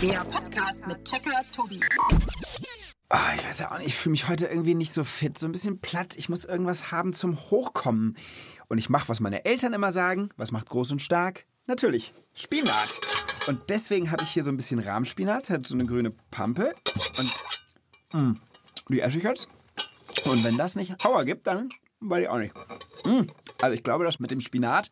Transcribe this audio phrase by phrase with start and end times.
[0.00, 1.80] Der Podcast mit Checker Tobi.
[3.08, 5.46] Ah, ich weiß ja auch nicht, ich fühle mich heute irgendwie nicht so fit, so
[5.46, 6.14] ein bisschen platt.
[6.16, 8.16] Ich muss irgendwas haben zum Hochkommen.
[8.68, 10.28] Und ich mache, was meine Eltern immer sagen.
[10.36, 11.46] Was macht groß und stark?
[11.66, 13.00] Natürlich, Spinat.
[13.46, 16.74] Und deswegen habe ich hier so ein bisschen Rahmspinat, hat so eine grüne Pampe.
[17.18, 17.34] Und
[18.12, 18.36] mh,
[18.88, 19.48] die esse ich jetzt.
[20.24, 21.70] Und wenn das nicht Hauer gibt, dann
[22.00, 22.54] weiß ich auch nicht.
[23.04, 23.26] Mh,
[23.60, 24.90] also ich glaube, das mit dem Spinat,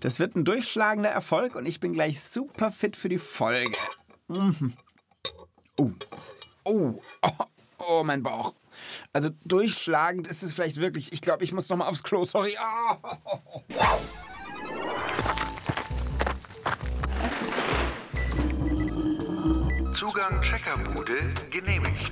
[0.00, 3.76] das wird ein durchschlagender Erfolg und ich bin gleich super fit für die Folge.
[4.34, 4.74] Mhm.
[5.76, 5.90] Oh.
[6.64, 7.00] Oh.
[7.22, 7.30] oh,
[7.88, 8.54] oh, mein Bauch.
[9.12, 11.12] Also durchschlagend ist es vielleicht wirklich.
[11.12, 12.24] Ich glaube, ich muss noch mal aufs Klo.
[12.24, 12.56] Sorry.
[12.60, 12.96] Oh.
[19.94, 22.10] Zugang Checkerbude genehmigt.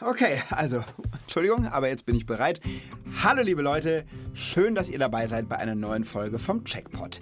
[0.00, 0.84] Okay, also,
[1.22, 2.60] Entschuldigung, aber jetzt bin ich bereit.
[3.24, 7.20] Hallo liebe Leute, schön, dass ihr dabei seid bei einer neuen Folge vom Checkpot.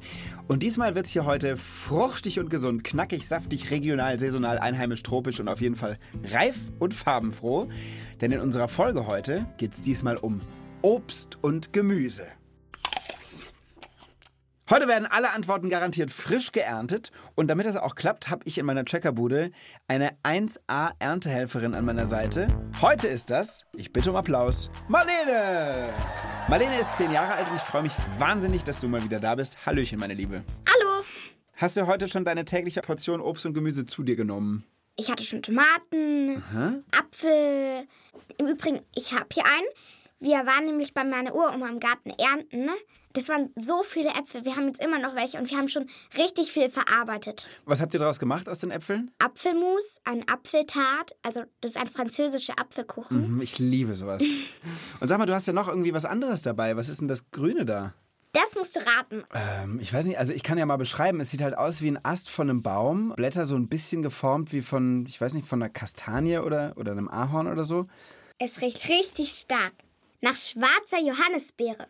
[0.48, 5.48] Und diesmal wird's hier heute fruchtig und gesund, knackig, saftig, regional, saisonal, einheimisch, tropisch und
[5.48, 7.69] auf jeden Fall reif und farbenfroh.
[8.20, 10.41] Denn in unserer Folge heute geht's diesmal um
[10.83, 12.27] Obst und Gemüse.
[14.70, 18.65] Heute werden alle Antworten garantiert frisch geerntet und damit das auch klappt, habe ich in
[18.65, 19.51] meiner Checkerbude
[19.89, 22.48] eine 1A Erntehelferin an meiner Seite.
[22.81, 25.91] Heute ist das, ich bitte um Applaus, Marlene!
[26.47, 29.34] Marlene ist zehn Jahre alt und ich freue mich wahnsinnig, dass du mal wieder da
[29.34, 29.64] bist.
[29.64, 30.45] Hallöchen, meine Liebe.
[30.69, 31.03] Hallo.
[31.55, 34.62] Hast du heute schon deine tägliche Portion Obst und Gemüse zu dir genommen?
[34.97, 36.42] Ich hatte schon Tomaten,
[36.97, 37.86] Apfel.
[38.36, 39.67] Im Übrigen, ich habe hier einen.
[40.20, 42.69] Wir waren nämlich bei meiner Uroma im Garten ernten.
[43.15, 44.45] Das waren so viele Äpfel.
[44.45, 47.47] Wir haben jetzt immer noch welche und wir haben schon richtig viel verarbeitet.
[47.65, 49.12] Was habt ihr daraus gemacht aus den Äpfeln?
[49.20, 53.25] Apfelmus, ein Apfeltart, also das ist ein französischer Apfelkuchen.
[53.25, 54.20] Hm, Ich liebe sowas.
[54.98, 56.77] Und sag mal, du hast ja noch irgendwie was anderes dabei.
[56.77, 57.95] Was ist denn das Grüne da?
[58.33, 59.23] Das musst du raten.
[59.33, 61.89] Ähm, ich weiß nicht, also ich kann ja mal beschreiben, es sieht halt aus wie
[61.92, 65.46] ein Ast von einem Baum, Blätter so ein bisschen geformt wie von, ich weiß nicht,
[65.46, 67.86] von einer Kastanie oder, oder einem Ahorn oder so.
[68.41, 69.73] Es riecht richtig stark.
[70.20, 71.86] Nach schwarzer Johannisbeere.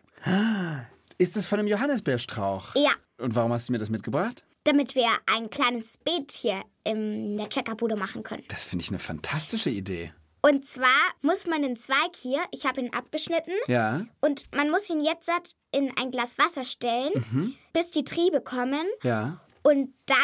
[1.17, 2.75] Ist das von einem Johannisbeerstrauch?
[2.75, 4.43] Ja, Und warum hast du mir das mitgebracht?
[4.67, 8.41] damit wir ein kleines Beet hier in der Checkerbude machen können.
[8.47, 10.11] Das finde ich eine fantastische Idee.
[10.41, 10.87] Und zwar
[11.21, 15.29] muss man den Zweig hier, ich habe ihn abgeschnitten, Ja, und man muss ihn jetzt
[15.71, 18.85] in ein Glas Wasser stellen, bis die Triebe kommen.
[19.03, 19.39] ja.
[19.61, 20.17] Und dann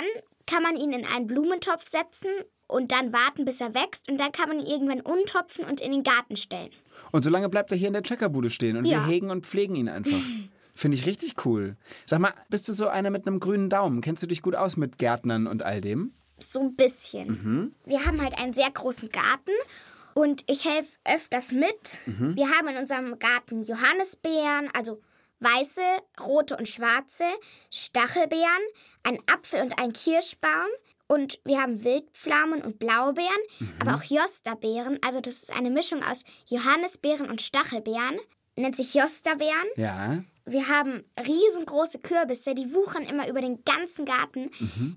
[0.47, 2.29] kann man ihn in einen Blumentopf setzen
[2.67, 4.09] und dann warten, bis er wächst.
[4.09, 6.71] Und dann kann man ihn irgendwann untopfen und in den Garten stellen.
[7.11, 9.05] Und solange bleibt er hier in der Checkerbude stehen und Ja.
[9.05, 10.11] wir hegen und pflegen ihn einfach.
[10.73, 11.75] Finde ich richtig cool.
[12.05, 14.01] Sag mal, bist du so einer mit einem grünen Daumen?
[14.01, 16.13] Kennst du dich gut aus mit Gärtnern und all dem?
[16.39, 17.75] So ein bisschen.
[17.85, 19.51] Wir haben halt einen sehr großen Garten
[20.13, 21.99] und ich helfe öfters mit.
[22.35, 25.01] Wir haben in unserem Garten Johannisbeeren, also
[25.39, 25.81] weiße,
[26.19, 27.25] rote und schwarze,
[27.69, 28.61] Stachelbeeren,
[29.03, 30.67] einen Apfel und einen Kirschbaum.
[31.07, 33.29] Und wir haben Wildpflaumen und Blaubeeren,
[33.79, 34.97] aber auch Josterbeeren.
[35.05, 38.17] Also das ist eine Mischung aus Johannisbeeren und Stachelbeeren.
[38.55, 39.67] Nennt sich Josterbeeren.
[39.75, 40.23] Ja.
[40.45, 44.49] Wir haben riesengroße Kürbisse, die wuchern immer über den ganzen Garten.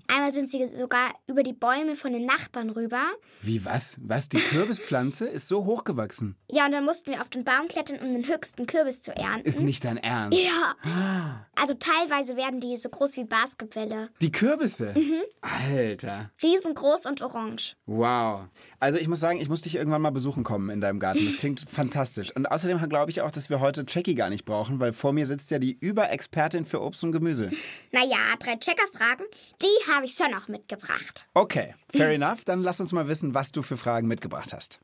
[0.07, 3.01] Einmal sind sie sogar über die Bäume von den Nachbarn rüber.
[3.41, 3.97] Wie was?
[4.01, 4.29] Was?
[4.29, 6.35] Die Kürbispflanze ist so hochgewachsen.
[6.51, 9.47] Ja, und dann mussten wir auf den Baum klettern, um den höchsten Kürbis zu ernten.
[9.47, 10.37] Ist nicht dein Ernst.
[10.39, 11.45] ja.
[11.61, 14.09] Also teilweise werden die so groß wie Basketbälle.
[14.21, 14.93] Die Kürbisse?
[15.41, 16.31] Alter.
[16.41, 17.75] Riesengroß und orange.
[17.85, 18.41] Wow.
[18.79, 21.25] Also ich muss sagen, ich muss dich irgendwann mal besuchen kommen in deinem Garten.
[21.25, 22.35] Das klingt fantastisch.
[22.35, 25.25] Und außerdem glaube ich auch, dass wir heute Jackie gar nicht brauchen, weil vor mir
[25.35, 27.51] sitzt ja die Überexpertin für Obst und Gemüse.
[27.91, 29.25] Naja, drei Checkerfragen,
[29.61, 31.27] die habe ich schon noch mitgebracht.
[31.33, 32.43] Okay, fair enough.
[32.43, 34.79] Dann lass uns mal wissen, was du für Fragen mitgebracht hast.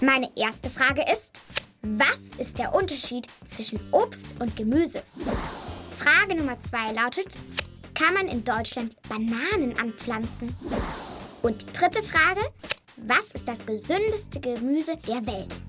[0.00, 1.40] Meine erste Frage ist,
[1.82, 5.02] was ist der Unterschied zwischen Obst und Gemüse?
[5.96, 7.28] Frage Nummer zwei lautet,
[7.94, 10.54] kann man in Deutschland Bananen anpflanzen?
[11.42, 12.40] Und die dritte Frage,
[12.96, 15.60] was ist das gesündeste Gemüse der Welt?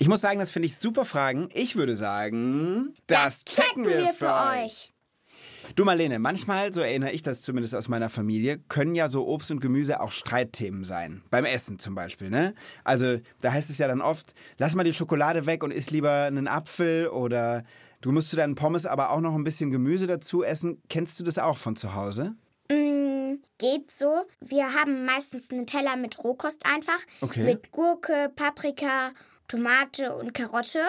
[0.00, 1.48] Ich muss sagen, das finde ich super Fragen.
[1.54, 4.92] Ich würde sagen, das, checken wir für euch.
[5.74, 9.50] Du Marlene, manchmal, so erinnere ich das zumindest aus meiner Familie, können ja so Obst
[9.50, 11.22] und Gemüse auch Streitthemen sein.
[11.30, 12.54] Beim Essen zum Beispiel, ne?
[12.84, 16.24] Also da heißt es ja dann oft, lass mal die Schokolade weg und iss lieber
[16.24, 17.64] einen Apfel oder
[18.00, 20.80] du musst zu deinen Pommes aber auch noch ein bisschen Gemüse dazu essen.
[20.88, 22.34] Kennst du das auch von zu Hause?
[22.70, 24.24] Mm, geht so.
[24.40, 27.00] Wir haben meistens einen Teller mit Rohkost einfach.
[27.20, 27.44] Okay.
[27.44, 29.10] Mit Gurke, Paprika,
[29.48, 30.80] Tomate und Karotte.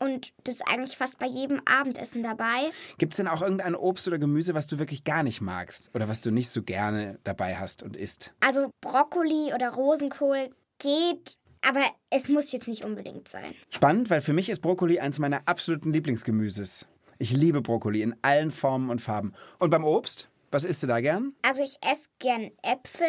[0.00, 2.70] Und das ist eigentlich fast bei jedem Abendessen dabei.
[2.98, 6.08] Gibt es denn auch irgendein Obst oder Gemüse, was du wirklich gar nicht magst oder
[6.08, 8.32] was du nicht so gerne dabei hast und isst?
[8.40, 11.36] Also Brokkoli oder Rosenkohl geht,
[11.66, 13.54] aber es muss jetzt nicht unbedingt sein.
[13.70, 16.86] Spannend, weil für mich ist Brokkoli eins meiner absoluten Lieblingsgemüses.
[17.18, 19.34] Ich liebe Brokkoli in allen Formen und Farben.
[19.58, 20.28] Und beim Obst?
[20.52, 21.34] Was isst du da gern?
[21.42, 23.06] Also ich esse gern Äpfel,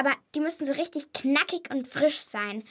[0.00, 2.64] aber die müssen so richtig knackig und frisch sein.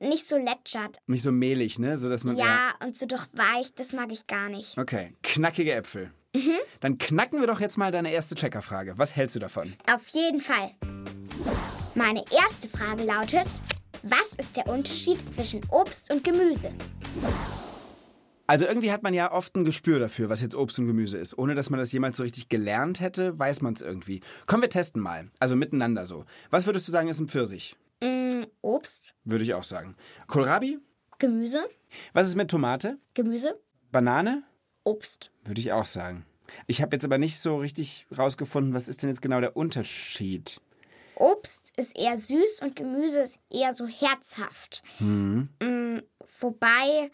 [0.00, 0.98] Nicht so lätschert.
[1.06, 1.96] Nicht so mehlig, ne?
[1.96, 4.76] So, dass man, Ja, und so doch weich, das mag ich gar nicht.
[4.76, 6.12] Okay, knackige Äpfel.
[6.80, 8.94] Dann knacken wir doch jetzt mal deine erste Checkerfrage.
[8.96, 9.74] Was hältst du davon?
[9.92, 10.72] Auf jeden Fall.
[11.94, 13.46] Meine erste Frage lautet,
[14.02, 16.72] was ist der Unterschied zwischen Obst und Gemüse?
[18.52, 21.38] Also irgendwie hat man ja oft ein Gespür dafür, was jetzt Obst und Gemüse ist.
[21.38, 24.20] Ohne dass man das jemals so richtig gelernt hätte, weiß man es irgendwie.
[24.44, 25.30] Komm, wir testen mal.
[25.38, 26.26] Also miteinander so.
[26.50, 27.76] Was würdest du sagen, ist ein Pfirsich?
[28.02, 29.96] Mm, Obst, Würde ich auch sagen.
[30.26, 30.78] Kohlrabi?
[31.18, 31.66] Gemüse,
[32.12, 32.98] Was ist mit Tomate?
[33.14, 33.58] Gemüse,
[33.90, 34.42] Banane?
[34.84, 35.30] Obst.
[35.46, 36.26] Würde ich auch sagen.
[36.66, 40.60] Ich habe jetzt aber nicht so richtig rausgefunden, was ist denn jetzt genau der Unterschied?
[41.14, 44.82] Obst ist eher süß und Gemüse ist eher so herzhaft.
[44.98, 45.44] Mm,
[46.38, 47.10] wobei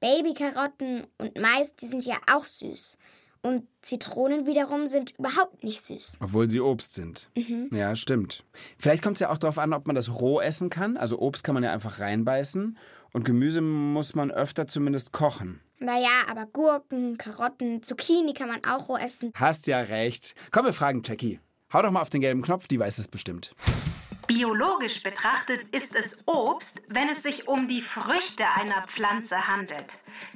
[0.00, 2.98] Babykarotten und Mais, die sind ja auch süß.
[3.42, 6.18] Und Zitronen wiederum sind überhaupt nicht süß.
[6.20, 7.30] Obwohl sie Obst sind.
[7.70, 8.44] Ja, stimmt.
[8.76, 10.98] Vielleicht kommt es ja auch darauf an, ob man das roh essen kann.
[10.98, 12.76] Also Obst kann man ja einfach reinbeißen.
[13.12, 15.60] Und Gemüse muss man öfter zumindest kochen.
[15.78, 19.32] Naja, aber Gurken, Karotten, Zucchini kann man auch roh essen.
[19.34, 20.34] Hast ja recht.
[20.50, 21.40] Komm, wir fragen Jackie.
[21.72, 23.54] Hau doch mal auf den gelben Knopf, die weiß es bestimmt.
[24.30, 29.86] Biologisch betrachtet ist es Obst, wenn es sich um die Früchte einer Pflanze handelt.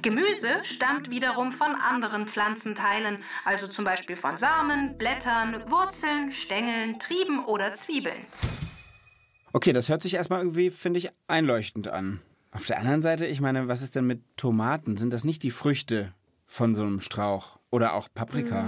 [0.01, 7.45] Gemüse stammt wiederum von anderen Pflanzenteilen, also zum Beispiel von Samen, Blättern, Wurzeln, Stängeln, Trieben
[7.45, 8.19] oder Zwiebeln.
[9.53, 12.19] Okay, das hört sich erstmal irgendwie, finde ich, einleuchtend an.
[12.51, 14.97] Auf der anderen Seite, ich meine, was ist denn mit Tomaten?
[14.97, 16.13] Sind das nicht die Früchte
[16.45, 17.59] von so einem Strauch?
[17.71, 18.63] Oder auch Paprika?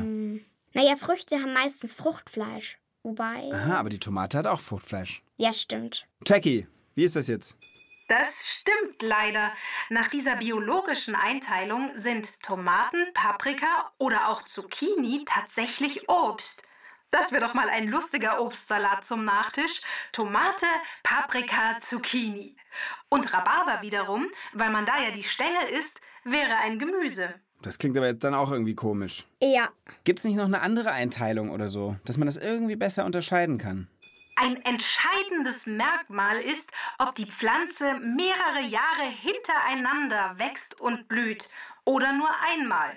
[0.73, 2.77] Naja, Früchte haben meistens Fruchtfleisch.
[3.07, 3.50] Wobei.
[3.54, 5.24] Aha, aber die Tomate hat auch Fruchtfleisch.
[5.38, 6.06] Ja, stimmt.
[6.25, 7.57] Jackie, wie ist das jetzt?
[8.09, 9.54] Das stimmt leider.
[9.88, 16.63] Nach dieser biologischen Einteilung sind Tomaten, Paprika oder auch Zucchini tatsächlich Obst.
[17.09, 19.80] Das wäre doch mal ein lustiger Obstsalat zum Nachtisch.
[20.12, 20.65] Tomate,
[21.04, 22.57] Paprika, Zucchini.
[23.07, 27.39] Und Rhabarber wiederum, weil man da ja die Stängel isst, wäre ein Gemüse.
[27.62, 29.25] Das klingt aber jetzt dann auch irgendwie komisch.
[29.42, 29.69] Ja.
[30.04, 33.57] Gibt es nicht noch eine andere Einteilung oder so, dass man das irgendwie besser unterscheiden
[33.57, 33.88] kann?
[34.36, 36.69] Ein entscheidendes Merkmal ist,
[37.00, 41.50] ob die Pflanze mehrere Jahre hintereinander wächst und blüht
[41.86, 42.95] oder nur einmal.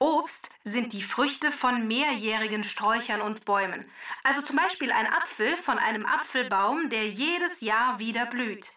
[0.00, 3.84] Obst sind die Früchte von mehrjährigen Sträuchern und Bäumen.
[4.24, 8.72] Also zum Beispiel ein Apfel von einem Apfelbaum, der jedes Jahr wieder blüht.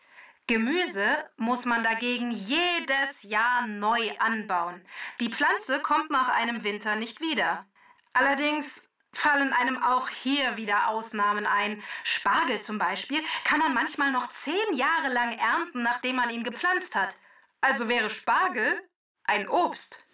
[0.47, 4.80] Gemüse muss man dagegen jedes Jahr neu anbauen.
[5.19, 7.65] Die Pflanze kommt nach einem Winter nicht wieder.
[8.13, 11.81] Allerdings fallen einem auch hier wieder Ausnahmen ein.
[12.03, 16.95] Spargel zum Beispiel kann man manchmal noch zehn Jahre lang ernten, nachdem man ihn gepflanzt
[16.95, 17.18] hat.
[17.62, 18.88] Also wäre Spargel
[19.24, 20.05] ein Obst.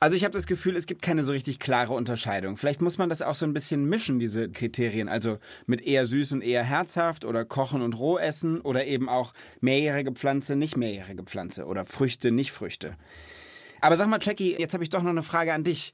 [0.00, 2.56] Also ich habe das Gefühl, es gibt keine so richtig klare Unterscheidung.
[2.56, 5.08] Vielleicht muss man das auch so ein bisschen mischen, diese Kriterien.
[5.08, 9.34] Also mit eher süß und eher herzhaft oder kochen und roh essen oder eben auch
[9.60, 12.96] mehrjährige Pflanze, nicht mehrjährige Pflanze oder Früchte, nicht Früchte.
[13.80, 15.92] Aber sag mal, Jackie, jetzt habe ich doch noch eine Frage an dich.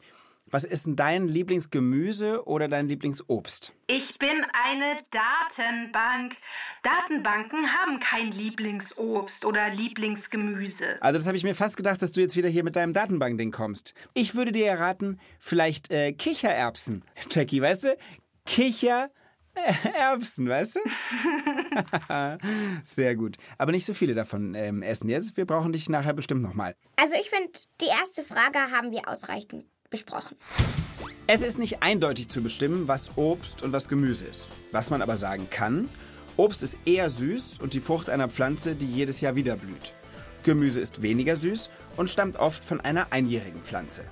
[0.50, 3.72] Was ist denn dein Lieblingsgemüse oder dein Lieblingsobst?
[3.86, 6.36] Ich bin eine Datenbank.
[6.82, 10.98] Datenbanken haben kein Lieblingsobst oder Lieblingsgemüse.
[11.00, 13.52] Also das habe ich mir fast gedacht, dass du jetzt wieder hier mit deinem Datenbank-Ding
[13.52, 13.94] kommst.
[14.12, 17.04] Ich würde dir ja raten, vielleicht äh, Kichererbsen.
[17.30, 17.96] Jackie, weißt du?
[18.44, 22.38] Kichererbsen, weißt du?
[22.84, 23.38] Sehr gut.
[23.56, 25.38] Aber nicht so viele davon ähm, essen jetzt.
[25.38, 26.76] Wir brauchen dich nachher bestimmt nochmal.
[26.96, 30.36] Also ich finde, die erste Frage haben wir ausreichend besprochen.
[31.26, 34.48] Es ist nicht eindeutig zu bestimmen, was Obst und was Gemüse ist.
[34.72, 35.88] Was man aber sagen kann,
[36.36, 39.94] Obst ist eher süß und die Frucht einer Pflanze, die jedes Jahr wieder blüht.
[40.42, 44.04] Gemüse ist weniger süß und stammt oft von einer einjährigen Pflanze.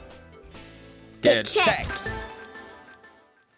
[1.21, 2.11] Gecheckt.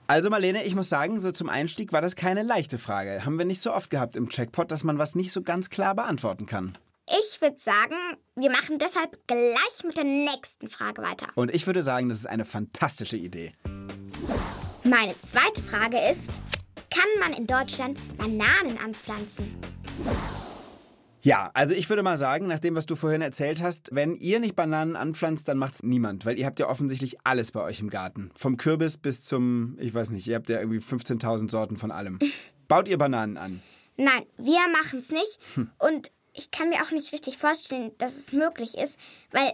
[0.06, 3.25] Also Marlene, ich muss sagen, so zum Einstieg war das keine leichte Frage.
[3.25, 5.94] Haben wir nicht so oft gehabt im Checkpot, dass man was nicht so ganz klar
[5.94, 6.76] beantworten kann.
[7.06, 7.96] Ich würde sagen,
[8.34, 11.26] wir machen deshalb gleich mit der nächsten Frage weiter.
[11.34, 13.52] Und ich würde sagen, das ist eine fantastische Idee.
[14.84, 16.40] Meine zweite Frage ist,
[16.90, 19.54] kann man in Deutschland Bananen anpflanzen?
[21.20, 24.40] Ja, also ich würde mal sagen, nach dem, was du vorhin erzählt hast, wenn ihr
[24.40, 27.90] nicht Bananen anpflanzt, dann macht's niemand, weil ihr habt ja offensichtlich alles bei euch im
[27.90, 28.30] Garten.
[28.34, 32.18] Vom Kürbis bis zum, ich weiß nicht, ihr habt ja irgendwie 15.000 Sorten von allem.
[32.68, 33.62] Baut ihr Bananen an?
[33.96, 35.38] Nein, wir machen es nicht.
[35.78, 38.98] Und ich kann mir auch nicht richtig vorstellen, dass es möglich ist,
[39.30, 39.52] weil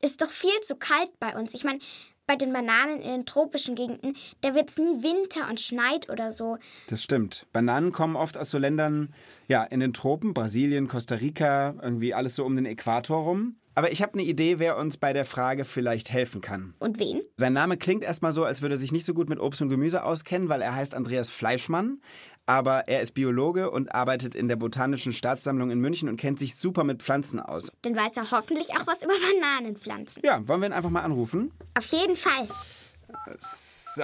[0.00, 1.54] es doch viel zu kalt bei uns.
[1.54, 1.78] Ich meine,
[2.26, 6.32] bei den Bananen in den tropischen Gegenden, da wird es nie Winter und schneit oder
[6.32, 6.56] so.
[6.88, 7.46] Das stimmt.
[7.52, 9.14] Bananen kommen oft aus so Ländern,
[9.48, 13.56] ja, in den Tropen, Brasilien, Costa Rica, irgendwie alles so um den Äquator rum.
[13.74, 16.74] Aber ich habe eine Idee, wer uns bei der Frage vielleicht helfen kann.
[16.78, 17.22] Und wen?
[17.36, 19.70] Sein Name klingt erstmal so, als würde er sich nicht so gut mit Obst und
[19.70, 22.02] Gemüse auskennen, weil er heißt Andreas Fleischmann.
[22.46, 26.56] Aber er ist Biologe und arbeitet in der Botanischen Staatssammlung in München und kennt sich
[26.56, 27.68] super mit Pflanzen aus.
[27.82, 30.22] Dann weiß er hoffentlich auch was über Bananenpflanzen.
[30.24, 31.52] Ja, wollen wir ihn einfach mal anrufen?
[31.76, 32.48] Auf jeden Fall.
[33.38, 34.02] So.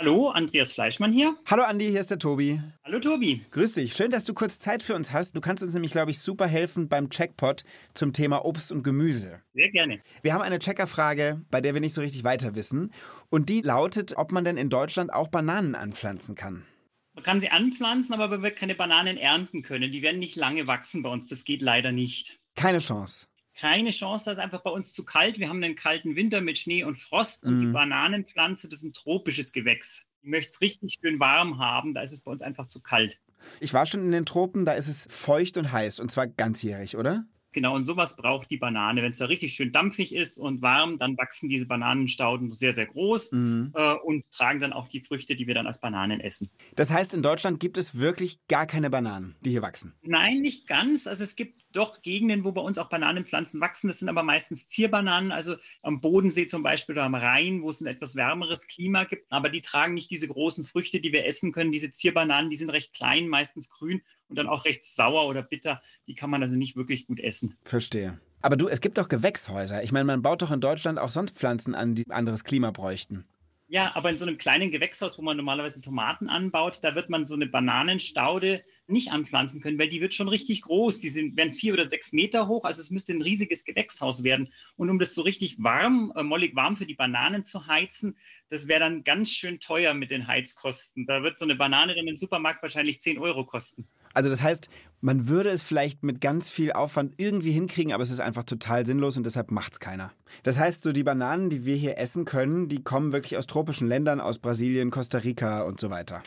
[0.00, 1.36] Hallo, Andreas Fleischmann hier.
[1.44, 2.58] Hallo Andi, hier ist der Tobi.
[2.86, 3.44] Hallo Tobi.
[3.50, 3.92] Grüß dich.
[3.92, 5.36] Schön, dass du kurz Zeit für uns hast.
[5.36, 9.42] Du kannst uns nämlich, glaube ich, super helfen beim Checkpot zum Thema Obst und Gemüse.
[9.52, 10.00] Sehr gerne.
[10.22, 12.94] Wir haben eine Checkerfrage, bei der wir nicht so richtig weiter wissen.
[13.28, 16.64] Und die lautet, ob man denn in Deutschland auch Bananen anpflanzen kann.
[17.12, 19.92] Man kann sie anpflanzen, aber man wird keine Bananen ernten können.
[19.92, 21.28] Die werden nicht lange wachsen bei uns.
[21.28, 22.38] Das geht leider nicht.
[22.54, 23.26] Keine Chance.
[23.60, 25.38] Keine Chance, da ist einfach bei uns zu kalt.
[25.38, 28.94] Wir haben einen kalten Winter mit Schnee und Frost und die Bananenpflanze, das ist ein
[28.94, 30.08] tropisches Gewächs.
[30.22, 33.20] Die möchte es richtig schön warm haben, da ist es bei uns einfach zu kalt.
[33.60, 36.96] Ich war schon in den Tropen, da ist es feucht und heiß und zwar ganzjährig,
[36.96, 37.26] oder?
[37.52, 39.02] Genau, und sowas braucht die Banane.
[39.02, 42.86] Wenn es da richtig schön dampfig ist und warm, dann wachsen diese Bananenstauden sehr, sehr
[42.86, 46.50] groß äh, und tragen dann auch die Früchte, die wir dann als Bananen essen.
[46.76, 49.94] Das heißt, in Deutschland gibt es wirklich gar keine Bananen, die hier wachsen.
[50.02, 51.08] Nein, nicht ganz.
[51.08, 53.88] Also es gibt doch Gegenden, wo bei uns auch Bananenpflanzen wachsen.
[53.88, 57.80] Das sind aber meistens Zierbananen, also am Bodensee zum Beispiel oder am Rhein, wo es
[57.80, 59.30] ein etwas wärmeres Klima gibt.
[59.30, 61.72] Aber die tragen nicht diese großen Früchte, die wir essen können.
[61.72, 65.82] Diese Zierbananen, die sind recht klein, meistens grün und dann auch recht sauer oder bitter.
[66.06, 67.56] Die kann man also nicht wirklich gut essen.
[67.64, 68.20] Verstehe.
[68.42, 69.82] Aber du, es gibt doch Gewächshäuser.
[69.82, 73.24] Ich meine, man baut doch in Deutschland auch sonst Pflanzen an, die anderes Klima bräuchten.
[73.72, 77.24] Ja, aber in so einem kleinen Gewächshaus, wo man normalerweise Tomaten anbaut, da wird man
[77.24, 80.98] so eine Bananenstaude nicht anpflanzen können, weil die wird schon richtig groß.
[80.98, 84.52] Die sind, werden vier oder sechs Meter hoch, also es müsste ein riesiges Gewächshaus werden.
[84.74, 88.16] Und um das so richtig warm, äh, mollig warm für die Bananen zu heizen,
[88.48, 91.06] das wäre dann ganz schön teuer mit den Heizkosten.
[91.06, 93.86] Da wird so eine Banane dann im Supermarkt wahrscheinlich 10 Euro kosten.
[94.14, 94.68] Also das heißt,
[95.00, 98.84] man würde es vielleicht mit ganz viel Aufwand irgendwie hinkriegen, aber es ist einfach total
[98.86, 100.12] sinnlos und deshalb macht's keiner.
[100.42, 103.88] Das heißt, so die Bananen, die wir hier essen können, die kommen wirklich aus tropischen
[103.88, 106.22] Ländern, aus Brasilien, Costa Rica und so weiter.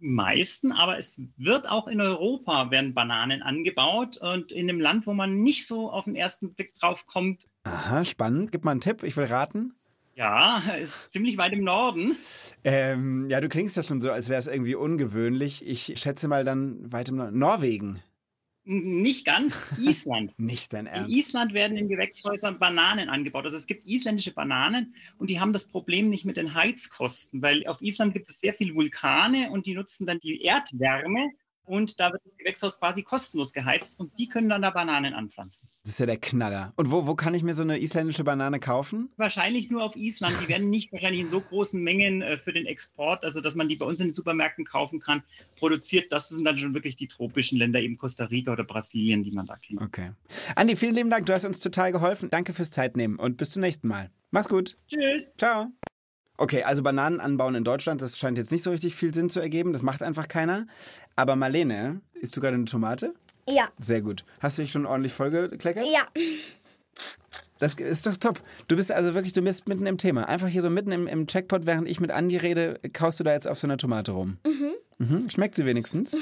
[0.00, 5.06] Die meisten, aber es wird auch in Europa werden Bananen angebaut und in einem Land,
[5.06, 8.50] wo man nicht so auf den ersten Blick drauf kommt, Aha, spannend.
[8.50, 9.74] Gib mal einen Tipp, ich will raten.
[10.14, 12.16] Ja, ist ziemlich weit im Norden.
[12.64, 15.66] Ähm, ja, du klingst ja schon so, als wäre es irgendwie ungewöhnlich.
[15.66, 17.38] Ich schätze mal dann weit im Norden.
[17.38, 18.02] Norwegen.
[18.64, 20.32] Nicht ganz, Island.
[20.38, 21.10] Nicht dein In Ernst.
[21.10, 23.44] Island werden in Gewächshäusern Bananen angebaut.
[23.44, 27.66] Also es gibt isländische Bananen und die haben das Problem nicht mit den Heizkosten, weil
[27.66, 31.30] auf Island gibt es sehr viele Vulkane und die nutzen dann die Erdwärme
[31.64, 35.68] und da wird das Gewächshaus quasi kostenlos geheizt und die können dann da Bananen anpflanzen.
[35.82, 36.72] Das ist ja der Knaller.
[36.76, 39.10] Und wo, wo kann ich mir so eine isländische Banane kaufen?
[39.16, 40.36] Wahrscheinlich nur auf Island.
[40.42, 43.68] Die werden nicht wahrscheinlich in so großen Mengen äh, für den Export, also dass man
[43.68, 45.22] die bei uns in den Supermärkten kaufen kann,
[45.58, 46.10] produziert.
[46.10, 49.46] Das sind dann schon wirklich die tropischen Länder, eben Costa Rica oder Brasilien, die man
[49.46, 49.80] da kennt.
[49.80, 50.12] Okay.
[50.56, 51.26] Andi, vielen lieben Dank.
[51.26, 52.30] Du hast uns total geholfen.
[52.30, 54.10] Danke fürs Zeitnehmen und bis zum nächsten Mal.
[54.30, 54.76] Mach's gut.
[54.88, 55.32] Tschüss.
[55.36, 55.72] Ciao.
[56.42, 59.38] Okay, also Bananen anbauen in Deutschland, das scheint jetzt nicht so richtig viel Sinn zu
[59.38, 59.72] ergeben.
[59.72, 60.66] Das macht einfach keiner.
[61.14, 63.14] Aber Marlene, isst du gerade eine Tomate?
[63.48, 63.68] Ja.
[63.78, 64.24] Sehr gut.
[64.40, 65.86] Hast du dich schon ordentlich vollgekleckert?
[65.86, 66.00] Ja.
[67.60, 68.40] Das ist doch top.
[68.66, 70.28] Du bist also wirklich, du bist mitten im Thema.
[70.28, 73.32] Einfach hier so mitten im, im Checkpot, während ich mit Andi rede, kaust du da
[73.32, 74.38] jetzt auf so einer Tomate rum.
[74.44, 74.72] Mhm.
[74.98, 75.30] mhm.
[75.30, 76.12] Schmeckt sie wenigstens?
[76.12, 76.18] Mhm.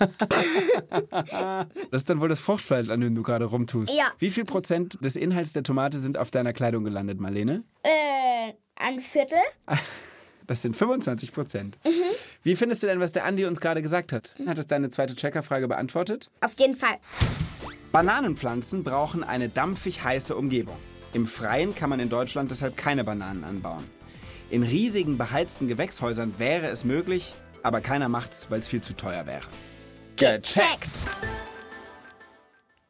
[0.00, 3.92] Das ist dann wohl das Fruchtfleisch, an dem du gerade rumtust.
[3.92, 4.06] Ja.
[4.18, 7.64] Wie viel Prozent des Inhalts der Tomate sind auf deiner Kleidung gelandet, Marlene?
[7.82, 9.38] Äh, ein Viertel.
[10.46, 11.78] Das sind 25 Prozent.
[12.42, 14.34] Wie findest du denn, was der Andi uns gerade gesagt hat?
[14.44, 16.28] Hat es deine zweite Checkerfrage beantwortet?
[16.40, 16.98] Auf jeden Fall.
[17.92, 20.76] Bananenpflanzen brauchen eine dampfig heiße Umgebung.
[21.12, 23.84] Im Freien kann man in Deutschland deshalb keine Bananen anbauen.
[24.50, 29.28] In riesigen beheizten Gewächshäusern wäre es möglich, aber keiner macht's, weil es viel zu teuer
[29.28, 29.46] wäre.
[30.20, 31.06] Gecheckt!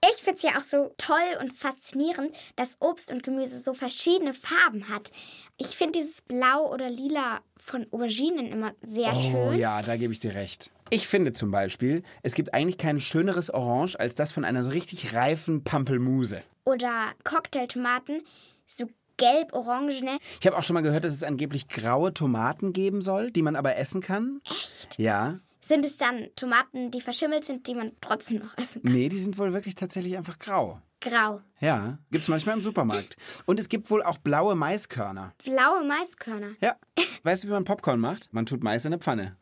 [0.04, 4.34] Ich finde es ja auch so toll und faszinierend, dass Obst und Gemüse so verschiedene
[4.34, 5.12] Farben hat.
[5.56, 9.20] Ich finde dieses Blau oder Lila von Auberginen immer sehr Oh
[9.50, 9.58] schön.
[9.60, 10.72] ja, da gebe ich dir recht.
[10.90, 14.72] Ich finde zum Beispiel, es gibt eigentlich kein schöneres Orange als das von einer so
[14.72, 16.42] richtig reifen Pampelmuse.
[16.64, 18.22] Oder Cocktailtomaten,
[18.66, 18.86] so
[19.18, 20.18] gelb-orangene.
[20.40, 23.54] Ich habe auch schon mal gehört, dass es angeblich graue Tomaten geben soll, die man
[23.54, 24.40] aber essen kann.
[24.50, 24.98] Echt?
[24.98, 25.38] Ja.
[25.60, 28.92] Sind es dann Tomaten, die verschimmelt sind, die man trotzdem noch essen kann?
[28.92, 30.80] Nee, die sind wohl wirklich tatsächlich einfach grau.
[31.00, 31.40] Grau.
[31.60, 33.16] Ja, gibt's manchmal im Supermarkt.
[33.46, 35.34] Und es gibt wohl auch blaue Maiskörner.
[35.44, 36.52] Blaue Maiskörner.
[36.60, 36.76] Ja.
[37.22, 38.32] Weißt du, wie man Popcorn macht?
[38.32, 39.36] Man tut Mais in eine Pfanne.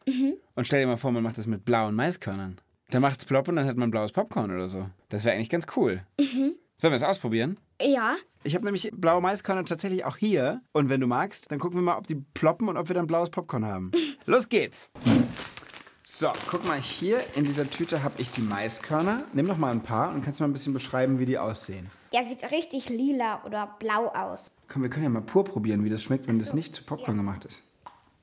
[0.54, 2.60] Und stell dir mal vor, man macht das mit blauen Maiskörnern.
[2.90, 4.88] Dann macht's plopp und dann hat man blaues Popcorn oder so.
[5.08, 6.02] Das wäre eigentlich ganz cool.
[6.16, 7.58] Sollen wir es ausprobieren?
[7.80, 8.16] Ja.
[8.44, 10.62] Ich habe nämlich blaue Maiskörner tatsächlich auch hier.
[10.72, 13.06] Und wenn du magst, dann gucken wir mal, ob die ploppen und ob wir dann
[13.06, 13.90] blaues Popcorn haben.
[14.26, 14.90] Los geht's!
[16.20, 19.22] So, guck mal, hier in dieser Tüte habe ich die Maiskörner.
[19.34, 21.92] Nimm noch mal ein paar und kannst mal ein bisschen beschreiben, wie die aussehen.
[22.10, 24.50] Ja, sieht richtig lila oder blau aus.
[24.66, 27.16] Komm, wir können ja mal pur probieren, wie das schmeckt, wenn das nicht zu Popcorn
[27.16, 27.62] gemacht ist.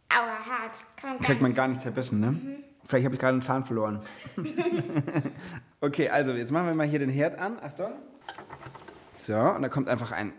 [0.09, 0.75] Aua, hart.
[0.97, 1.55] Kann man gar Kriegt man nicht.
[1.55, 2.37] gar nicht zerbissen, ne?
[2.83, 4.01] Vielleicht habe ich gerade einen Zahn verloren.
[5.79, 7.59] okay, also jetzt machen wir mal hier den Herd an.
[7.63, 7.93] Achtung.
[9.13, 10.33] So, und da kommt einfach ein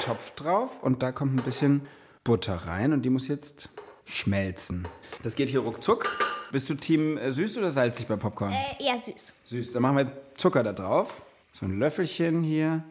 [0.00, 1.82] Topf drauf und da kommt ein bisschen
[2.24, 3.68] Butter rein und die muss jetzt
[4.06, 4.88] schmelzen.
[5.22, 6.25] Das geht hier ruckzuck.
[6.56, 8.50] Bist du Team äh, süß oder salzig bei Popcorn?
[8.50, 9.34] Äh, eher süß.
[9.44, 9.72] Süß.
[9.72, 11.20] Dann machen wir Zucker da drauf.
[11.52, 12.82] So ein Löffelchen hier.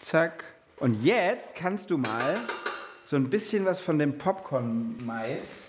[0.00, 0.44] Zack.
[0.78, 2.36] Und jetzt kannst du mal
[3.04, 5.66] so ein bisschen was von dem Popcorn-Mais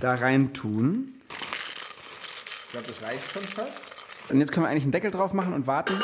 [0.00, 1.14] da rein tun.
[1.30, 3.82] Ich glaube, das reicht schon fast.
[4.28, 5.98] Und jetzt können wir eigentlich einen Deckel drauf machen und warten,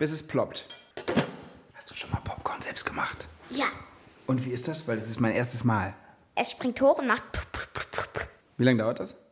[0.00, 0.66] bis es ploppt.
[1.74, 3.28] Hast du schon mal Popcorn selbst gemacht?
[3.50, 3.66] Ja.
[4.26, 4.88] Und wie ist das?
[4.88, 5.94] Weil das ist mein erstes Mal.
[6.34, 7.22] Es springt hoch und macht.
[8.56, 9.25] Wie lange dauert das?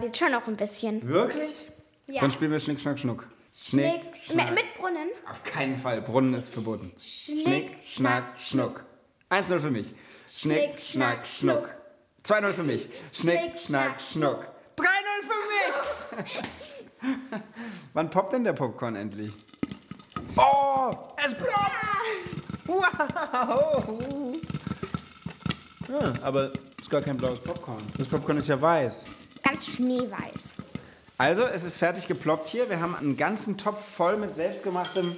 [0.00, 1.06] Jetzt schon noch ein bisschen.
[1.06, 1.68] Wirklich?
[2.06, 2.20] Ja.
[2.20, 3.26] Dann spielen wir Schnick, Schnack, Schnuck.
[3.54, 4.02] Schnick,
[4.34, 5.08] mit, mit Brunnen.
[5.30, 6.00] Auf keinen Fall.
[6.00, 6.92] Brunnen ist verboten.
[6.98, 8.84] Schnick, Schnack, Schnuck.
[9.30, 9.92] 1-0 für mich.
[10.26, 11.70] Schnick, Schnack, Schnuck.
[12.24, 12.88] 2-0 für mich.
[13.12, 14.46] Schnick, Schnack, Schnuck.
[14.76, 14.84] 3-0
[15.22, 17.12] für mich!
[17.92, 19.32] Wann poppt denn der Popcorn endlich?
[20.36, 20.94] Oh,
[21.24, 21.72] es ploppt!
[22.66, 24.36] Wow!
[25.88, 27.82] Ja, aber es ist gar kein blaues Popcorn.
[27.98, 29.04] Das Popcorn ist ja weiß.
[29.52, 30.54] Ganz schneeweiß.
[31.18, 32.70] Also, es ist fertig geploppt hier.
[32.70, 35.14] Wir haben einen ganzen Topf voll mit selbstgemachtem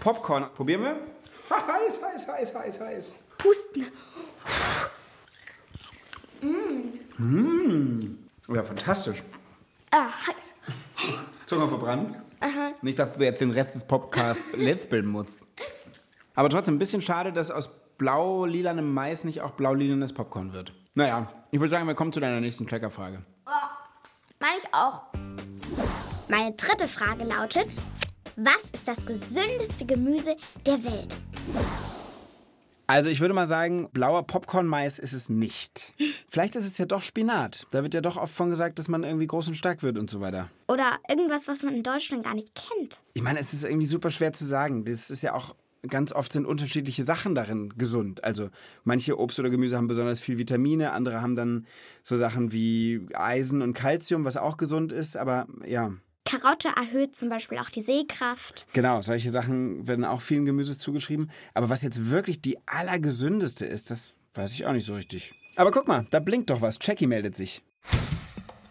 [0.00, 0.46] Popcorn.
[0.56, 0.96] Probieren wir?
[1.48, 3.14] heiß, heiß, heiß, heiß, heiß.
[3.38, 3.86] Pusten.
[8.48, 9.22] Ja, fantastisch.
[9.92, 10.54] Ah, heiß.
[11.46, 12.16] Zunge verbrannt.
[12.82, 15.30] Nicht, dass du jetzt den Rest des Podcasts lispeln musst.
[16.34, 20.72] Aber trotzdem ein bisschen schade, dass aus blau-lilanem Mais nicht auch blau-lilanes Popcorn wird.
[20.94, 23.22] Naja, ich würde sagen, wir kommen zu deiner nächsten Kleckerfrage.
[24.42, 25.02] Meine ich auch.
[26.28, 27.80] Meine dritte Frage lautet:
[28.34, 30.34] Was ist das gesündeste Gemüse
[30.66, 31.14] der Welt?
[32.88, 35.94] Also ich würde mal sagen, blauer Popcorn-Mais ist es nicht.
[36.28, 37.68] Vielleicht ist es ja doch Spinat.
[37.70, 40.10] Da wird ja doch oft von gesagt, dass man irgendwie groß und stark wird und
[40.10, 40.50] so weiter.
[40.66, 43.00] Oder irgendwas, was man in Deutschland gar nicht kennt.
[43.14, 44.84] Ich meine, es ist irgendwie super schwer zu sagen.
[44.84, 45.54] Das ist ja auch
[45.88, 48.24] ganz oft sind unterschiedliche Sachen darin gesund.
[48.24, 48.50] Also
[48.84, 51.66] manche Obst oder Gemüse haben besonders viel Vitamine, andere haben dann
[52.02, 55.16] so Sachen wie Eisen und Kalzium, was auch gesund ist.
[55.16, 55.92] Aber ja,
[56.24, 58.66] Karotte erhöht zum Beispiel auch die Sehkraft.
[58.72, 61.30] genau, solche Sachen werden auch vielen Gemüse zugeschrieben.
[61.54, 65.34] Aber was jetzt wirklich die allergesündeste ist, das weiß ich auch nicht so richtig.
[65.56, 66.78] Aber guck mal, da blinkt doch was.
[66.80, 67.62] Jackie meldet sich.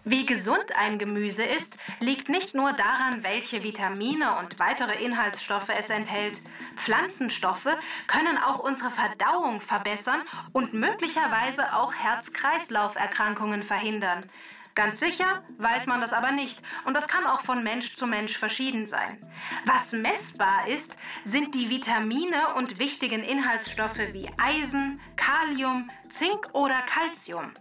[0.04, 5.92] Wie gesund ein Gemüse ist, liegt nicht nur daran, welche Vitamine und weitere Inhaltsstoffe es
[5.92, 6.42] enthält.
[6.76, 7.70] Pflanzenstoffe
[8.08, 14.26] können auch unsere Verdauung verbessern und möglicherweise auch Herz-Kreislauf-Erkrankungen verhindern.
[14.74, 18.38] Ganz sicher weiß man das aber nicht und das kann auch von Mensch zu Mensch
[18.38, 19.22] verschieden sein.
[19.66, 27.54] Was messbar ist, sind die Vitamine und wichtigen Inhaltsstoffe wie Eisen, Kalium, Zink oder Calcium.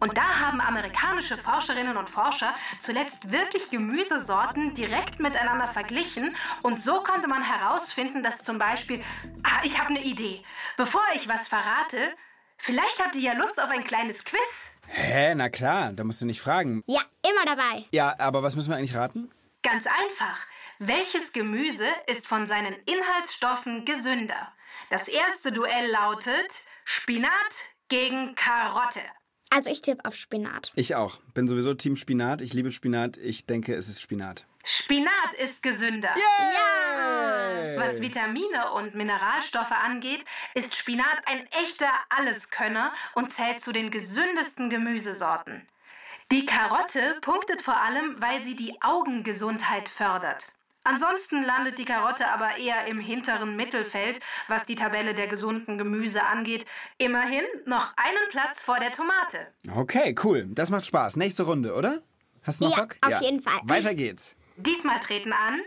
[0.00, 7.00] Und da haben amerikanische Forscherinnen und Forscher zuletzt wirklich Gemüsesorten direkt miteinander verglichen und so
[7.00, 9.02] konnte man herausfinden, dass zum Beispiel,
[9.44, 10.44] ah, ich habe eine Idee.
[10.76, 12.12] Bevor ich was verrate,
[12.58, 14.70] vielleicht habt ihr ja Lust auf ein kleines Quiz.
[14.88, 16.82] Hä, na klar, da musst du nicht fragen.
[16.86, 17.84] Ja, immer dabei.
[17.90, 19.30] Ja, aber was müssen wir eigentlich raten?
[19.62, 20.38] Ganz einfach.
[20.78, 24.52] Welches Gemüse ist von seinen Inhaltsstoffen gesünder?
[24.90, 26.50] Das erste Duell lautet
[26.84, 27.32] Spinat
[27.88, 29.00] gegen Karotte.
[29.50, 30.72] Also ich tippe auf Spinat.
[30.74, 31.20] Ich auch.
[31.34, 32.40] Bin sowieso Team Spinat.
[32.42, 33.16] Ich liebe Spinat.
[33.16, 34.46] Ich denke, es ist Spinat.
[34.68, 36.12] Spinat ist gesünder.
[36.16, 37.78] Yeah!
[37.78, 40.24] Was Vitamine und Mineralstoffe angeht,
[40.54, 45.68] ist Spinat ein echter Alleskönner und zählt zu den gesündesten Gemüsesorten.
[46.32, 50.46] Die Karotte punktet vor allem, weil sie die Augengesundheit fördert.
[50.82, 56.24] Ansonsten landet die Karotte aber eher im hinteren Mittelfeld, was die Tabelle der gesunden Gemüse
[56.24, 56.64] angeht.
[56.98, 59.46] Immerhin noch einen Platz vor der Tomate.
[59.76, 60.44] Okay, cool.
[60.48, 61.16] Das macht Spaß.
[61.16, 62.02] Nächste Runde, oder?
[62.42, 62.96] Hast du noch Ja, Bock?
[63.02, 63.58] auf jeden Fall.
[63.64, 64.35] Weiter geht's.
[64.58, 65.60] Diesmal treten an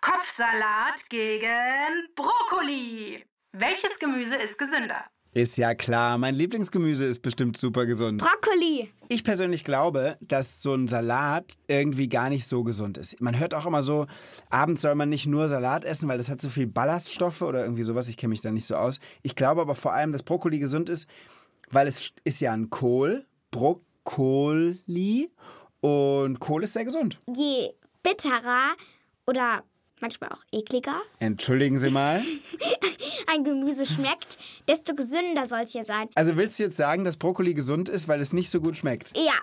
[0.00, 3.24] Kopfsalat gegen Brokkoli.
[3.52, 5.04] Welches Gemüse ist gesünder?
[5.34, 8.20] Ist ja klar, mein Lieblingsgemüse ist bestimmt super gesund.
[8.22, 8.92] Brokkoli.
[9.08, 13.20] Ich persönlich glaube, dass so ein Salat irgendwie gar nicht so gesund ist.
[13.20, 14.06] Man hört auch immer so,
[14.50, 17.82] abends soll man nicht nur Salat essen, weil das hat so viel Ballaststoffe oder irgendwie
[17.82, 18.06] sowas.
[18.06, 19.00] Ich kenne mich da nicht so aus.
[19.22, 21.08] Ich glaube aber vor allem, dass Brokkoli gesund ist,
[21.70, 25.30] weil es ist ja ein Kohl, Brokkoli
[25.80, 27.20] und Kohl ist sehr gesund.
[27.36, 27.70] Je
[28.02, 28.74] bitterer
[29.26, 29.62] oder
[30.00, 31.00] manchmal auch ekliger.
[31.18, 32.22] Entschuldigen Sie mal.
[33.32, 36.08] Ein Gemüse schmeckt, desto gesünder soll es ja sein.
[36.14, 39.12] Also willst du jetzt sagen, dass Brokkoli gesund ist, weil es nicht so gut schmeckt?
[39.16, 39.34] Ja.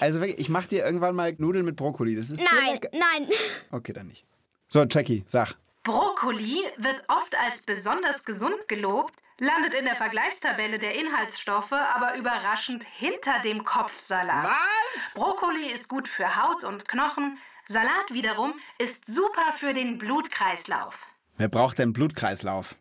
[0.00, 2.14] Also wirklich, ich mach dir irgendwann mal Nudeln mit Brokkoli.
[2.14, 2.90] Das ist so Nein, lecker.
[2.92, 3.28] nein.
[3.72, 4.24] Okay, dann nicht.
[4.68, 5.54] So, Jackie, sag.
[5.84, 12.84] Brokkoli wird oft als besonders gesund gelobt, landet in der Vergleichstabelle der Inhaltsstoffe aber überraschend
[12.84, 14.44] hinter dem Kopfsalat.
[14.46, 15.14] Was?
[15.14, 21.06] Brokkoli ist gut für Haut und Knochen, Salat wiederum ist super für den Blutkreislauf.
[21.36, 22.76] Wer braucht denn Blutkreislauf?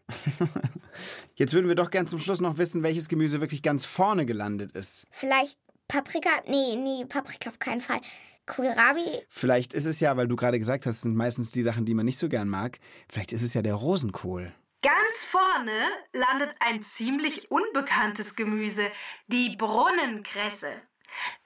[1.35, 4.73] Jetzt würden wir doch gern zum Schluss noch wissen, welches Gemüse wirklich ganz vorne gelandet
[4.73, 5.07] ist.
[5.11, 6.29] Vielleicht Paprika?
[6.47, 8.01] Nee, nee, Paprika auf keinen Fall.
[8.45, 9.25] Kohlrabi?
[9.29, 11.93] Vielleicht ist es ja, weil du gerade gesagt hast, es sind meistens die Sachen, die
[11.93, 12.79] man nicht so gern mag.
[13.09, 14.53] Vielleicht ist es ja der Rosenkohl.
[14.81, 18.91] Ganz vorne landet ein ziemlich unbekanntes Gemüse,
[19.27, 20.73] die Brunnenkresse.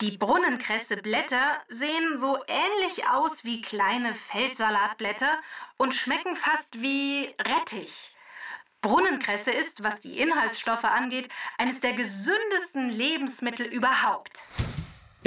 [0.01, 5.37] Die Brunnenkresseblätter sehen so ähnlich aus wie kleine Feldsalatblätter
[5.77, 8.15] und schmecken fast wie Rettich.
[8.81, 14.41] Brunnenkresse ist, was die Inhaltsstoffe angeht, eines der gesündesten Lebensmittel überhaupt.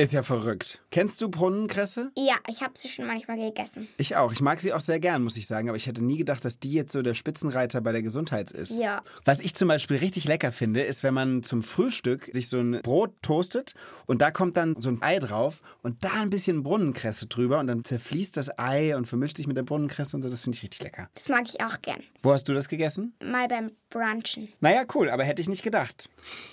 [0.01, 0.81] Ist ja verrückt.
[0.91, 2.11] Kennst du Brunnenkresse?
[2.17, 3.87] Ja, ich habe sie schon manchmal gegessen.
[3.99, 4.33] Ich auch.
[4.33, 5.69] Ich mag sie auch sehr gern, muss ich sagen.
[5.69, 8.81] Aber ich hätte nie gedacht, dass die jetzt so der Spitzenreiter bei der Gesundheit ist.
[8.81, 9.03] Ja.
[9.27, 12.81] Was ich zum Beispiel richtig lecker finde, ist, wenn man zum Frühstück sich so ein
[12.81, 13.75] Brot toastet
[14.07, 17.67] und da kommt dann so ein Ei drauf und da ein bisschen Brunnenkresse drüber und
[17.67, 20.31] dann zerfließt das Ei und vermischt sich mit der Brunnenkresse und so.
[20.31, 21.11] Das finde ich richtig lecker.
[21.15, 22.03] Das mag ich auch gern.
[22.23, 23.13] Wo hast du das gegessen?
[23.23, 24.49] Mal beim Brunchen.
[24.61, 26.09] Naja, cool, aber hätte ich nicht gedacht.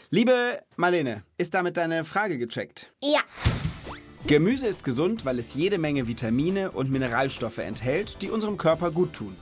[0.10, 0.34] Liebe
[0.76, 2.92] Marlene, ist damit deine Frage gecheckt?
[3.04, 3.20] Ja.
[4.28, 9.14] Gemüse ist gesund, weil es jede Menge Vitamine und Mineralstoffe enthält, die unserem Körper gut
[9.14, 9.36] tun.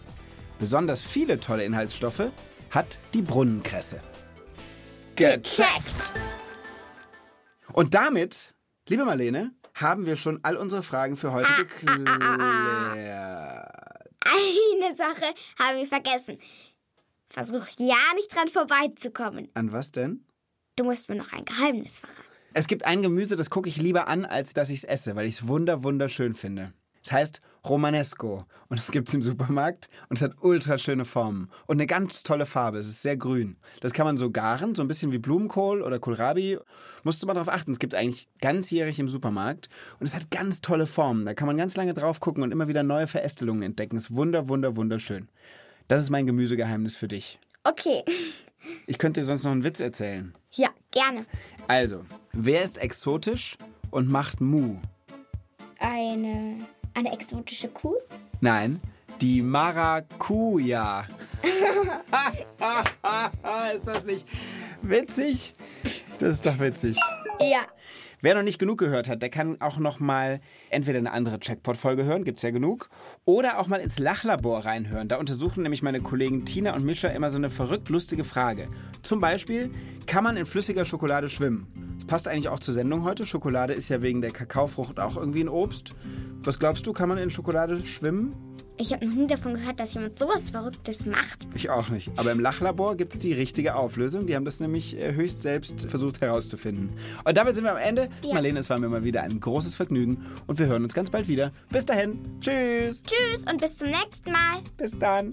[0.59, 2.31] Besonders viele tolle Inhaltsstoffe
[2.69, 4.01] hat die Brunnenkresse.
[5.15, 6.11] Gecheckt!
[7.73, 8.53] Und damit,
[8.87, 11.95] liebe Marlene, haben wir schon all unsere Fragen für heute geklärt.
[14.23, 16.37] Eine Sache habe ich vergessen.
[17.29, 19.49] Versuch ja nicht dran vorbeizukommen.
[19.55, 20.25] An was denn?
[20.75, 22.24] Du musst mir noch ein Geheimnis verraten.
[22.57, 25.25] Es gibt ein Gemüse, das gucke ich lieber an, als dass ich es esse, weil
[25.25, 26.71] ich es wunder wunderschön finde.
[27.03, 31.49] Es heißt Romanesco und es gibt es im Supermarkt und es hat ultra schöne Formen
[31.67, 32.77] und eine ganz tolle Farbe.
[32.77, 33.57] Es ist sehr grün.
[33.81, 36.57] Das kann man so garen, so ein bisschen wie Blumenkohl oder Kohlrabi.
[37.03, 37.71] Musst du mal darauf achten.
[37.71, 39.67] Es gibt eigentlich ganzjährig im Supermarkt
[39.99, 41.25] und es hat ganz tolle Formen.
[41.25, 43.97] Da kann man ganz lange drauf gucken und immer wieder neue Verästelungen entdecken.
[43.97, 45.27] Es ist wunder, wunder, wunderschön.
[45.89, 47.37] Das ist mein Gemüsegeheimnis für dich.
[47.65, 48.05] Okay.
[48.87, 50.33] Ich könnte dir sonst noch einen Witz erzählen.
[50.53, 51.25] Ja, gerne.
[51.67, 53.57] Also, wer ist exotisch
[53.89, 54.77] und macht Mu?
[55.79, 56.59] Eine,
[56.93, 57.95] eine exotische Kuh?
[58.39, 58.79] Nein,
[59.19, 61.07] die Maracuja.
[63.73, 64.27] ist das nicht
[64.81, 65.55] witzig?
[66.19, 66.99] Das ist doch witzig.
[67.39, 67.61] Ja.
[68.25, 72.05] Wer noch nicht genug gehört hat, der kann auch noch mal entweder eine andere Checkpot-Folge
[72.05, 72.89] hören, gibt's ja genug,
[73.23, 75.07] oder auch mal ins Lachlabor reinhören.
[75.07, 78.67] Da untersuchen nämlich meine Kollegen Tina und Mischa immer so eine verrückt lustige Frage.
[79.03, 79.69] Zum Beispiel,
[80.07, 81.67] kann man in flüssiger Schokolade schwimmen?
[81.99, 83.27] Das passt eigentlich auch zur Sendung heute.
[83.27, 85.91] Schokolade ist ja wegen der Kakaofrucht auch irgendwie ein Obst.
[86.39, 88.35] Was glaubst du, kann man in Schokolade schwimmen?
[88.77, 91.47] Ich habe noch nie davon gehört, dass jemand sowas Verrücktes macht.
[91.55, 92.11] Ich auch nicht.
[92.17, 94.27] Aber im Lachlabor gibt es die richtige Auflösung.
[94.27, 96.93] Die haben das nämlich äh, höchst selbst versucht herauszufinden.
[97.23, 98.09] Und damit sind wir am Ende.
[98.21, 98.33] Ja.
[98.33, 100.25] Marlene, es war mir mal wieder ein großes Vergnügen.
[100.47, 101.53] Und wir hören uns ganz bald wieder.
[101.69, 102.19] Bis dahin.
[102.41, 103.03] Tschüss.
[103.03, 104.61] Tschüss und bis zum nächsten Mal.
[104.75, 105.31] Bis dann.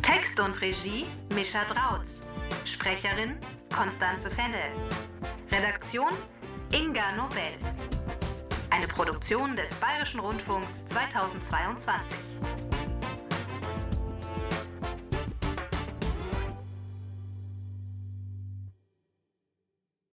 [0.00, 2.20] Text und Regie Mischa Drautz.
[2.64, 3.34] Sprecherin
[3.74, 4.60] Konstanze Fennel.
[5.52, 6.10] Redaktion
[6.74, 7.52] Inga Nobel.
[8.70, 12.18] Eine Produktion des Bayerischen Rundfunks 2022.